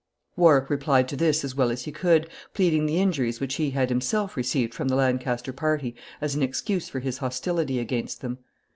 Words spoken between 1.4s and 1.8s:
as well